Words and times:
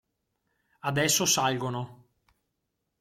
Adesso 0.79 1.25
salgono. 1.27 2.07